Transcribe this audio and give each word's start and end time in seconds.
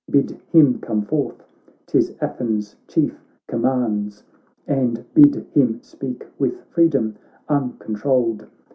Bid 0.09 0.31
him 0.51 0.79
come 0.79 1.03
forth, 1.03 1.43
'tis 1.85 2.15
Athens' 2.19 2.75
Chief 2.87 3.13
commands. 3.47 4.23
And 4.65 5.05
bid 5.13 5.45
him 5.53 5.83
speak 5.83 6.25
with 6.39 6.63
freedom 6.71 7.17
uncon 7.47 7.95
trolled. 7.97 8.47